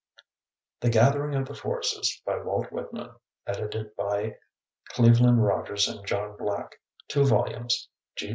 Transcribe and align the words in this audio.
The 0.79 0.89
Gathering 0.89 1.35
of 1.35 1.47
the 1.47 1.53
Forces. 1.53 2.23
By 2.25 2.41
Walt 2.41 2.71
Whit 2.71 2.91
man. 2.91 3.11
Edited 3.45 3.95
by 3.95 4.33
Cleveland 4.93 5.45
Rodgers 5.45 5.87
and 5.87 6.03
John 6.07 6.35
Black. 6.37 6.79
Two 7.07 7.23
volumes. 7.23 7.87